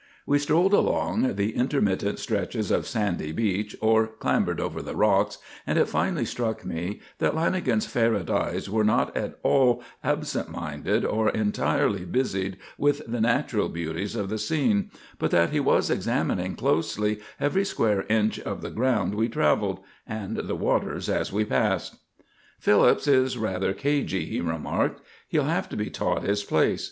[0.25, 5.77] We strolled along the intermittent stretches of sandy beach or clambered over the rocks and
[5.77, 11.29] it finally struck me that Lanagan's ferret eyes were not at all absent minded or
[11.29, 17.19] entirely busied with the natural beauties of the scene, but that he was examining closely
[17.39, 21.97] every square inch of the ground we travelled; and the waters as we passed.
[22.59, 24.99] "Phillips is rather cagey," he remarked.
[25.27, 26.79] "He'll have to be taught his place.